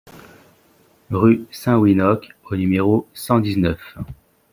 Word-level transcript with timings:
Rue 1.11 1.45
Saint-Winocq 1.51 2.31
au 2.49 2.55
numéro 2.55 3.07
cent 3.13 3.39
dix-neuf 3.39 3.95